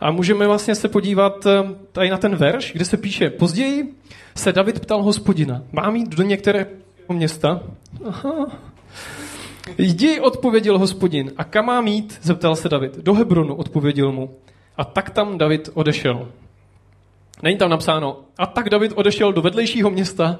[0.03, 3.93] A můžeme vlastně se podívat eh, tady na ten verš, kde se píše, později
[4.35, 6.67] se David ptal hospodina, mám jít do některého
[7.09, 7.61] města,
[8.05, 8.47] Aha.
[9.77, 11.31] Jdi, odpověděl hospodin.
[11.37, 12.19] A kam mám jít?
[12.21, 12.97] Zeptal se David.
[12.97, 14.35] Do Hebronu, odpověděl mu.
[14.77, 16.27] A tak tam David odešel.
[17.43, 18.19] Není tam napsáno.
[18.37, 20.39] A tak David odešel do vedlejšího města,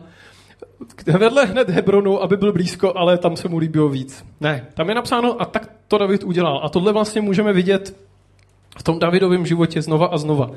[1.05, 4.25] vedle hned Hebronu, aby byl blízko, ale tam se mu líbilo víc.
[4.41, 6.61] Ne, tam je napsáno a tak to David udělal.
[6.63, 7.95] A tohle vlastně můžeme vidět
[8.77, 10.51] v tom Davidovém životě znova a znova.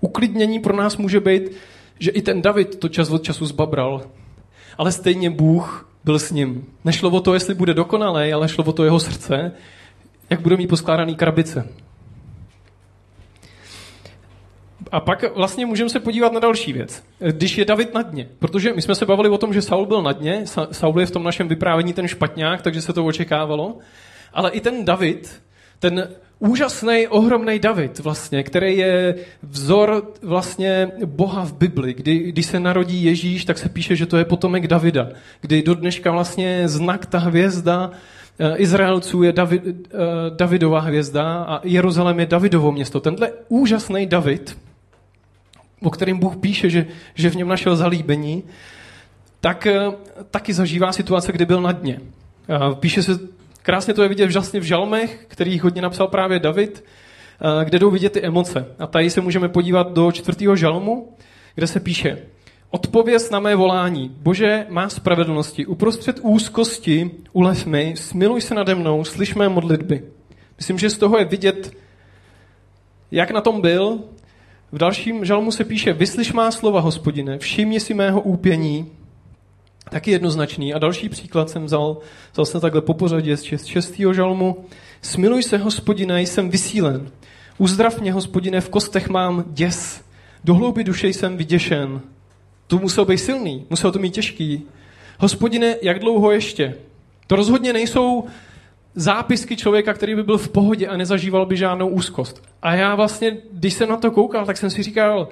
[0.00, 1.42] Uklidnění pro nás může být,
[1.98, 4.02] že i ten David to čas od času zbabral,
[4.78, 6.66] ale stejně Bůh byl s ním.
[6.84, 9.52] Nešlo o to, jestli bude dokonalý, ale šlo o to jeho srdce,
[10.30, 11.68] jak bude mít poskládaný krabice.
[14.92, 17.02] A pak vlastně můžeme se podívat na další věc.
[17.18, 20.02] Když je David na dně, protože my jsme se bavili o tom, že Saul byl
[20.02, 23.78] na dně, Saul je v tom našem vyprávění ten špatňák, takže se to očekávalo,
[24.32, 25.42] ale i ten David,
[25.78, 26.08] ten
[26.38, 31.94] úžasný, ohromný David vlastně, který je vzor vlastně Boha v Bibli.
[31.94, 35.08] Kdy, když se narodí Ježíš, tak se píše, že to je potomek Davida.
[35.40, 37.90] Kdy do dneška vlastně znak ta hvězda
[38.38, 39.98] eh, Izraelců je David, eh,
[40.36, 43.00] Davidová hvězda a Jeruzalém je Davidovo město.
[43.00, 44.58] Tenhle úžasný David,
[45.82, 48.44] o kterém Bůh píše, že, že v něm našel zalíbení,
[49.40, 49.92] tak eh,
[50.30, 52.00] taky zažívá situace, kdy byl na dně.
[52.80, 53.18] Píše se
[53.66, 56.84] Krásně to je vidět vlastně v žalmech, kterých hodně napsal právě David,
[57.60, 58.74] eh, kde jdou vidět ty emoce.
[58.78, 61.12] A tady se můžeme podívat do čtvrtého žalmu,
[61.54, 62.18] kde se píše
[62.70, 64.16] Odpověz na mé volání.
[64.18, 65.66] Bože, má spravedlnosti.
[65.66, 70.02] Uprostřed úzkosti ulev mi, smiluj se nade mnou, slyš mé modlitby.
[70.56, 71.72] Myslím, že z toho je vidět,
[73.10, 73.98] jak na tom byl.
[74.72, 78.92] V dalším žalmu se píše, vyslyš má slova, hospodine, všimni si mého úpění,
[79.90, 80.74] taky jednoznačný.
[80.74, 81.98] A další příklad jsem vzal,
[82.32, 84.64] vzal jsem takhle po pořadě z šestého žalmu.
[85.02, 87.10] Smiluj se, hospodine, jsem vysílen.
[87.58, 90.04] Uzdrav mě, hospodine, v kostech mám děs.
[90.44, 92.00] Do hlouby duše jsem vyděšen.
[92.66, 94.62] To musel být silný, musel to mít těžký.
[95.18, 96.74] Hospodine, jak dlouho ještě?
[97.26, 98.24] To rozhodně nejsou
[98.94, 102.42] zápisky člověka, který by byl v pohodě a nezažíval by žádnou úzkost.
[102.62, 105.28] A já vlastně, když jsem na to koukal, tak jsem si říkal,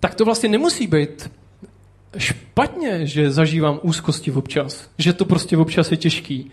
[0.00, 1.30] tak to vlastně nemusí být
[2.18, 6.50] špatně, že zažívám úzkosti občas, že to prostě občas je těžký.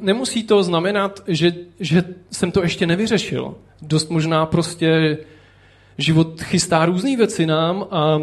[0.00, 3.54] Nemusí to znamenat, že, že jsem to ještě nevyřešil.
[3.82, 5.18] Dost možná prostě
[5.98, 8.18] život chystá různé věci nám a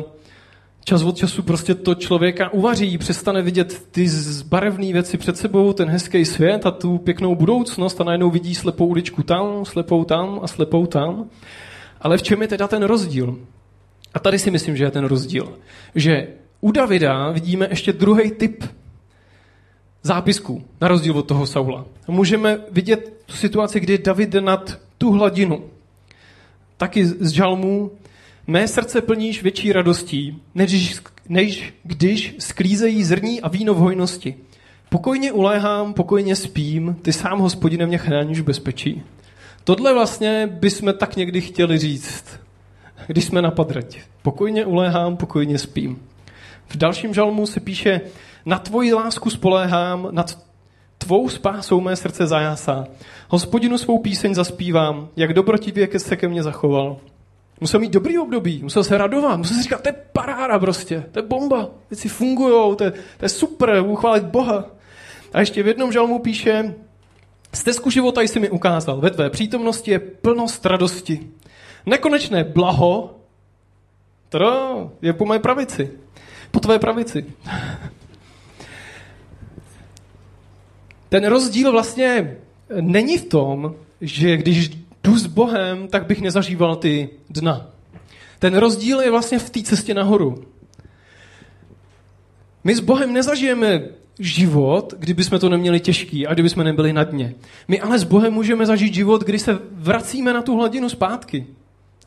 [0.86, 4.08] čas od času prostě to člověka uvaří, přestane vidět ty
[4.46, 8.88] barevné věci před sebou, ten hezký svět a tu pěknou budoucnost a najednou vidí slepou
[8.88, 11.30] uličku tam, slepou tam a slepou tam.
[12.02, 13.40] Ale v čem je teda ten rozdíl?
[14.14, 15.54] A tady si myslím, že je ten rozdíl.
[15.96, 16.28] Že
[16.62, 18.64] u Davida vidíme ještě druhý typ
[20.04, 21.86] zápisků, na rozdíl od toho Saula.
[22.08, 25.64] Můžeme vidět tu situaci, kdy David jde nad tu hladinu.
[26.78, 27.92] Taky z žalmů.
[28.48, 34.36] Mé srdce plníš větší radostí, než, než když sklízejí zrní a víno v hojnosti.
[34.90, 39.04] Pokojně uléhám, pokojně spím, ty sám, hospodine, mě chráníš v bezpečí.
[39.64, 42.26] Tohle vlastně bychom tak někdy chtěli říct,
[43.08, 43.98] když jsme na padrať.
[44.22, 46.00] Pokojně uléhám, pokojně spím.
[46.68, 48.02] V dalším žalmu se píše,
[48.46, 50.46] na tvoji lásku spoléhám, nad
[50.98, 52.86] tvou spásou mé srdce zajásá.
[53.30, 56.98] Hospodinu svou píseň zaspívám, jak dobrotivě se ke mně zachoval.
[57.62, 61.20] Musel mít dobrý období, musel se radovat, musel si říkat, to je paráda prostě, to
[61.20, 64.66] je bomba, věci fungují, to, to je super, uchválit Boha.
[65.34, 66.76] A ještě v jednom žalmu píše,
[67.54, 71.30] stezku života jsi mi ukázal, ve tvé přítomnosti je plnost radosti.
[71.86, 73.16] Nekonečné blaho,
[74.30, 76.05] to je po mé pravici
[76.56, 77.26] po tvé pravici.
[81.10, 82.38] Ten rozdíl vlastně
[82.82, 84.72] není v tom, že když
[85.04, 87.68] jdu s Bohem, tak bych nezažíval ty dna.
[88.40, 90.44] Ten rozdíl je vlastně v té cestě nahoru.
[92.64, 93.82] My s Bohem nezažijeme
[94.20, 97.36] život, kdyby jsme to neměli těžký a kdyby jsme nebyli na dně.
[97.68, 101.48] My ale s Bohem můžeme zažít život, kdy se vracíme na tu hladinu zpátky.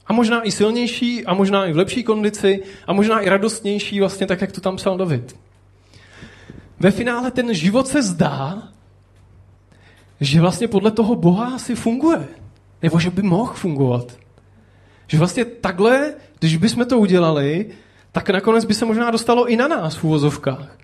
[0.09, 4.27] A možná i silnější, a možná i v lepší kondici, a možná i radostnější, vlastně
[4.27, 5.37] tak, jak to tam psal David.
[6.81, 8.69] Ve finále ten život se zdá,
[10.21, 12.29] že vlastně podle toho Boha asi funguje.
[12.83, 14.19] Nebo že by mohl fungovat.
[15.07, 17.67] Že vlastně takhle, když bychom to udělali,
[18.13, 20.79] tak nakonec by se možná dostalo i na nás v úvozovkách.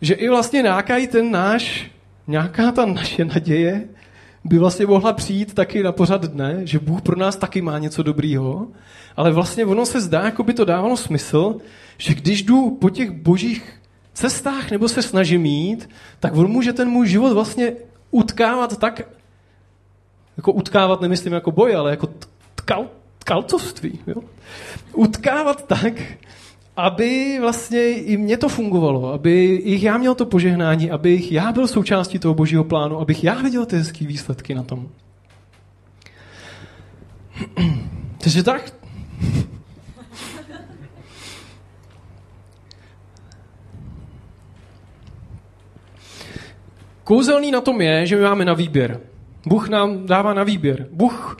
[0.00, 1.90] Že i vlastně nějaká ten náš,
[2.26, 3.88] nějaká ta naše naděje
[4.44, 8.02] by vlastně mohla přijít taky na pořad dne, že Bůh pro nás taky má něco
[8.02, 8.68] dobrýho,
[9.16, 11.56] ale vlastně ono se zdá, jako by to dávalo smysl,
[11.98, 13.80] že když jdu po těch božích
[14.12, 17.72] cestách nebo se snažím mít, tak on může ten můj život vlastně
[18.10, 19.02] utkávat tak,
[20.36, 22.08] jako utkávat nemyslím jako boj, ale jako
[22.54, 22.86] tkal,
[23.18, 23.98] tkalcovství.
[24.06, 24.22] Jo?
[24.92, 25.92] Utkávat tak,
[26.76, 31.66] aby vlastně i mě to fungovalo, aby i já měl to požehnání, abych já byl
[31.66, 34.88] součástí toho božího plánu, abych já viděl ty hezké výsledky na tom.
[38.18, 38.74] Takže tak.
[47.04, 49.00] Kouzelný na tom je, že my máme na výběr.
[49.46, 50.88] Bůh nám dává na výběr.
[50.92, 51.36] Bůh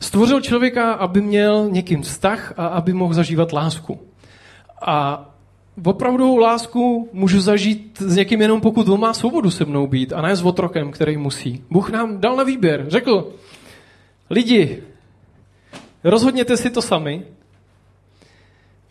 [0.00, 4.09] stvořil člověka, aby měl někým vztah a aby mohl zažívat lásku.
[4.80, 5.26] A
[5.84, 10.22] opravdu lásku můžu zažít s někým jenom pokud on má svobodu se mnou být a
[10.22, 11.64] ne s otrokem, který musí.
[11.70, 12.84] Bůh nám dal na výběr.
[12.88, 13.32] Řekl,
[14.30, 14.82] lidi,
[16.04, 17.22] rozhodněte si to sami,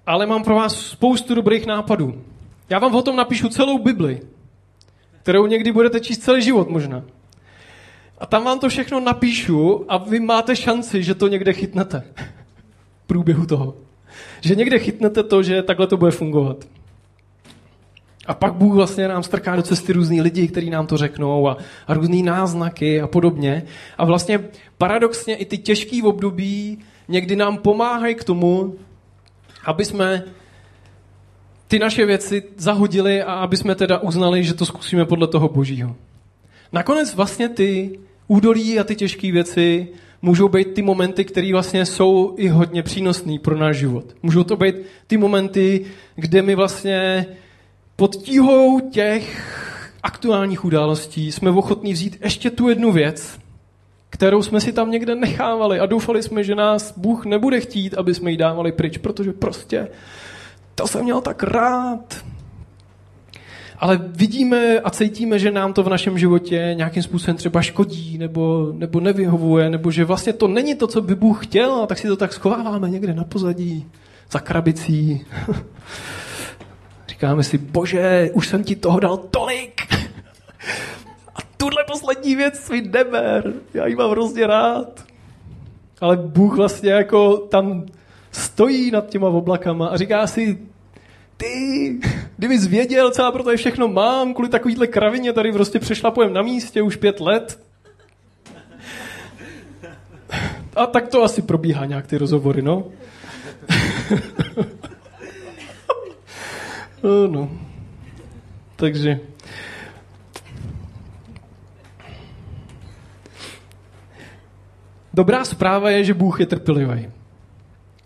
[0.06, 2.22] ale mám pro vás spoustu dobrých nápadů.
[2.70, 4.22] Já vám o tom napíšu celou Bibli,
[5.22, 7.04] kterou někdy budete číst celý život možná.
[8.18, 12.04] A tam vám to všechno napíšu a vy máte šanci, že to někde chytnete.
[13.04, 13.76] V průběhu toho.
[14.42, 16.66] Že někde chytnete to, že takhle to bude fungovat.
[18.26, 21.58] A pak Bůh vlastně nám strká do cesty různý lidi, kteří nám to řeknou a,
[21.88, 23.64] a různý náznaky a podobně.
[23.98, 24.40] A vlastně
[24.78, 28.76] paradoxně i ty těžké období někdy nám pomáhají k tomu,
[29.66, 30.24] aby jsme
[31.68, 35.96] ty naše věci zahodili a aby jsme teda uznali, že to zkusíme podle toho božího.
[36.72, 39.88] Nakonec vlastně ty údolí a ty těžké věci
[40.22, 44.06] můžou být ty momenty, které vlastně jsou i hodně přínosné pro náš život.
[44.24, 44.76] Můžou to být
[45.08, 47.26] ty momenty, kde my vlastně
[47.96, 49.56] pod tíhou těch
[50.04, 53.40] aktuálních událostí jsme ochotní vzít ještě tu jednu věc,
[54.10, 58.14] kterou jsme si tam někde nechávali a doufali jsme, že nás Bůh nebude chtít, aby
[58.14, 59.88] jsme ji dávali pryč, protože prostě
[60.76, 62.26] to jsem měl tak rád,
[63.80, 68.72] ale vidíme a cítíme, že nám to v našem životě nějakým způsobem třeba škodí nebo,
[68.74, 72.08] nebo nevyhovuje, nebo že vlastně to není to, co by Bůh chtěl, a tak si
[72.08, 73.88] to tak schováváme někde na pozadí,
[74.32, 75.26] za krabicí.
[77.08, 79.82] Říkáme si, bože, už jsem ti toho dal tolik.
[81.36, 85.04] A tuhle poslední věc mi neber, já ji mám hrozně rád.
[86.02, 87.86] Ale Bůh vlastně jako tam
[88.32, 90.58] stojí nad těma oblakama a říká si,
[91.38, 92.00] ty,
[92.40, 96.34] kdybys věděl, co já pro to je všechno mám, kvůli takovýhle kravině tady prostě přešlapujem
[96.34, 97.60] na místě už pět let.
[100.76, 102.86] A tak to asi probíhá nějak ty rozhovory, no.
[107.04, 107.52] no, no.
[108.76, 109.20] Takže...
[115.14, 117.10] Dobrá zpráva je, že Bůh je trpělivý.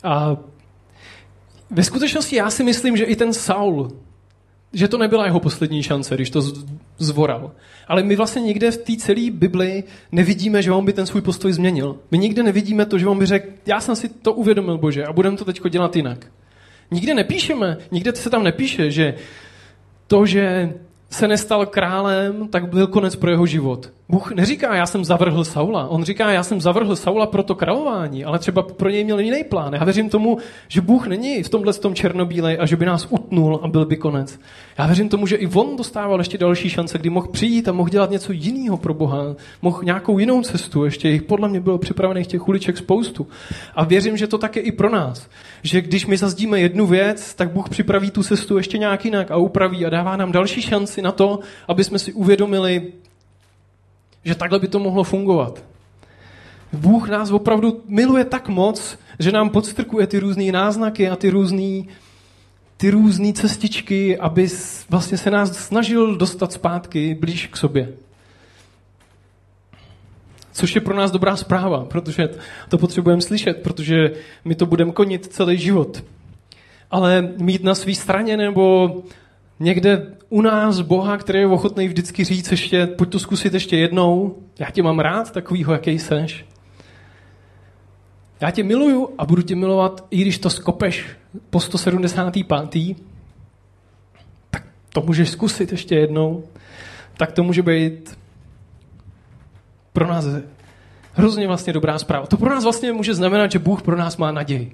[0.04, 0.38] A
[1.69, 4.03] ve skutečnosti já si myslím, že i ten Saul,
[4.74, 6.42] že to nebyla jeho poslední šance, když to
[6.98, 7.52] zvoral.
[7.88, 11.54] Ale my vlastně nikde v té celé Bibli nevidíme, že on by ten svůj postoj
[11.54, 11.98] změnil.
[12.12, 15.14] My nikde nevidíme to, že on by řekl, já jsem si to uvědomil, Bože, a
[15.14, 16.28] budeme to teď dělat jinak.
[16.92, 19.16] Nikde nepíšeme, nikde se tam nepíše, že
[20.08, 20.74] to, že
[21.10, 23.94] se nestal králem, tak byl konec pro jeho život.
[24.10, 25.88] Bůh neříká, já jsem zavrhl Saula.
[25.88, 29.44] On říká, já jsem zavrhl Saula pro to králování, ale třeba pro něj měl jiný
[29.44, 29.74] plán.
[29.74, 30.38] Já věřím tomu,
[30.68, 33.98] že Bůh není v tomhle tom černobílej a že by nás utnul a byl by
[33.98, 34.39] konec.
[34.78, 37.89] Já věřím tomu, že i on dostával ještě další šance, kdy mohl přijít a mohl
[37.89, 39.36] dělat něco jiného pro Boha.
[39.62, 40.86] Mohl nějakou jinou cestu.
[40.86, 43.28] Ještě jich podle mě bylo připravených těch uliček spoustu.
[43.76, 45.28] A věřím, že to také i pro nás.
[45.63, 49.38] Že když my zazdíme jednu věc, tak Bůh připraví tu cestu ještě nějak jinak a
[49.38, 52.92] upraví a dává nám další šanci na to, aby jsme si uvědomili,
[54.26, 55.64] že takhle by to mohlo fungovat.
[56.74, 61.84] Bůh nás opravdu miluje tak moc, že nám podstrkuje ty různé náznaky a ty různé
[62.78, 64.48] ty různé cestičky, aby
[64.90, 67.94] vlastně se nás snažil dostat zpátky blíž k sobě.
[70.52, 72.30] Což je pro nás dobrá zpráva, protože
[72.70, 74.12] to potřebujeme slyšet, protože
[74.46, 76.04] my to budeme konit celý život.
[76.92, 78.90] Ale mít na své straně nebo
[79.60, 84.38] někde u nás Boha, který je ochotný vždycky říct ještě, pojď to zkusit ještě jednou,
[84.60, 86.46] já tě mám rád takovýho, jaký seš.
[88.42, 91.06] Já tě miluju a budu tě milovat, i když to skopeš
[91.50, 92.98] po 175.
[94.50, 96.44] Tak to můžeš zkusit ještě jednou.
[97.18, 98.18] Tak to může být
[99.94, 100.26] pro nás
[101.13, 102.25] hrozně vlastně dobrá zpráva.
[102.25, 104.71] To pro nás vlastně může znamenat, že Bůh pro nás má naději.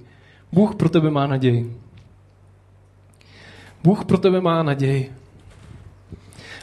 [0.51, 1.77] Bůh pro tebe má naději.
[3.83, 5.11] Bůh pro tebe má naději.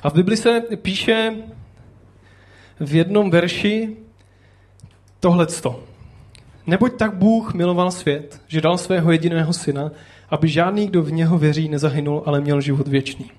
[0.02, 1.32] A v Bibli se píše
[2.80, 3.96] v jednom verši
[5.20, 5.82] tohleto.
[6.66, 9.90] Neboť tak Bůh miloval svět, že dal svého jediného syna,
[10.30, 13.30] aby žádný, kdo v něho věří, nezahynul, ale měl život věčný.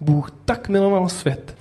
[0.00, 1.56] Bůh tak miloval svět.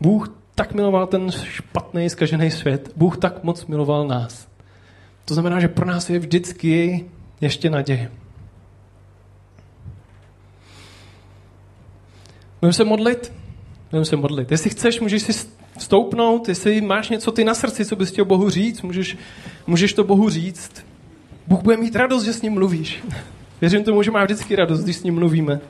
[0.00, 2.92] Bůh tak miloval ten špatný, zkažený svět.
[2.96, 4.48] Bůh tak moc miloval nás.
[5.24, 7.04] To znamená, že pro nás je vždycky
[7.40, 8.10] ještě naděje.
[12.60, 13.32] Budeme se modlit.
[13.90, 14.50] Budeme se modlit.
[14.50, 15.48] Jestli chceš, můžeš si
[15.78, 19.16] vstoupnout, jestli máš něco ty na srdci, co bys chtěl Bohu říct, můžeš,
[19.66, 20.86] můžeš to Bohu říct.
[21.46, 23.04] Bůh bude mít radost, že s ním mluvíš.
[23.60, 25.60] Věřím tomu, že má vždycky radost, když s ním mluvíme.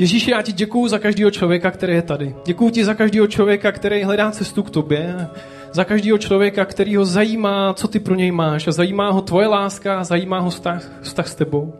[0.00, 2.34] Ježíši, já ti děkuju za každého člověka, který je tady.
[2.44, 5.28] Děkuju ti za každého člověka, který hledá cestu k tobě.
[5.72, 8.68] Za každého člověka, který ho zajímá, co ty pro něj máš.
[8.68, 11.74] A zajímá ho tvoje láska, zajímá ho vztah, vztah s tebou.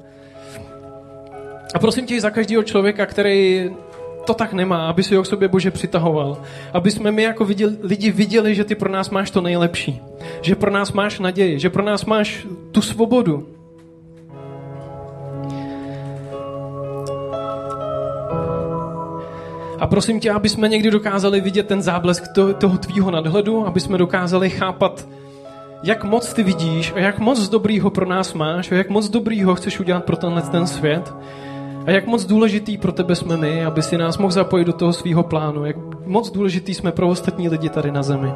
[1.74, 3.70] A prosím tě za každého člověka, který
[4.26, 6.42] to tak nemá, aby si ho k sobě Bože přitahoval.
[6.72, 10.00] Aby jsme my jako viděli, lidi viděli, že ty pro nás máš to nejlepší.
[10.42, 13.48] Že pro nás máš naději, že pro nás máš tu svobodu.
[19.80, 23.80] A prosím tě, aby jsme někdy dokázali vidět ten záblesk toho, toho tvýho nadhledu, aby
[23.80, 25.08] jsme dokázali chápat,
[25.82, 29.54] jak moc ty vidíš a jak moc dobrýho pro nás máš a jak moc dobrýho
[29.54, 31.14] chceš udělat pro tenhle ten svět.
[31.86, 34.92] A jak moc důležitý pro tebe jsme my, aby si nás mohl zapojit do toho
[34.92, 35.64] svého plánu.
[35.64, 35.76] Jak
[36.06, 38.32] moc důležitý jsme pro ostatní lidi tady na zemi.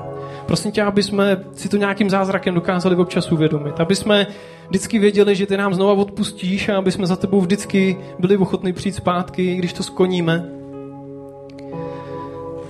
[0.47, 3.81] Prosím tě, aby jsme si to nějakým zázrakem dokázali občas uvědomit.
[3.81, 4.27] Aby jsme
[4.69, 8.73] vždycky věděli, že ty nám znova odpustíš a aby jsme za tebou vždycky byli ochotní
[8.73, 10.64] přijít zpátky, když to skoníme.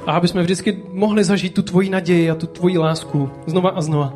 [0.06, 3.80] A aby jsme vždycky mohli zažít tu tvoji naději a tu tvoji lásku znova a
[3.80, 4.14] znova.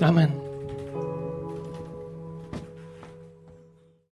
[0.00, 0.47] Amen.